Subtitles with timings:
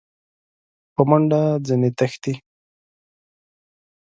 [0.93, 2.33] په منډه ځني تښتي!